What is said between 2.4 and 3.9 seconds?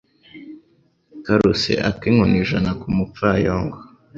ijana ku mupfayongo